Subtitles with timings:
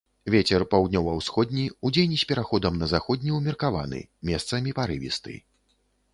[0.35, 4.01] Вецер паўднёва-ўсходні, удзень з пераходам на заходні ўмеркаваны,
[4.33, 5.39] месцамі парывісты.